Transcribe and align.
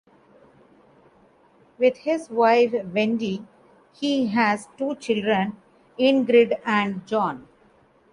With 1.77 1.97
his 1.97 2.27
wife, 2.31 2.73
Wendy, 2.91 3.45
he 3.93 4.25
has 4.29 4.67
two 4.75 4.95
children: 4.95 5.57
Ingrid 5.99 6.59
and 6.65 7.05
John. 7.05 7.47